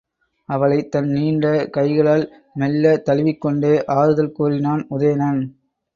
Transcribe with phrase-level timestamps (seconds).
[0.49, 1.67] அவளைத் தன் நீண்ட
[1.67, 2.25] கைகளால்
[2.53, 5.41] மெல்ல தழுவிக்கொண்டே ஆறுதல் கூறினான் உதயணன்.